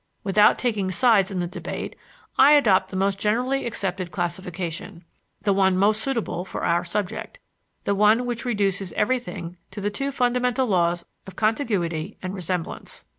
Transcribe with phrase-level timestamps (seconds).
[0.23, 1.95] Without taking sides in the debate,
[2.35, 5.03] I adopt the most generally accepted classification,
[5.43, 7.37] the one most suitable for our subject
[7.83, 13.05] the one that reduces everything to the two fundamental laws of contiguity and resemblance.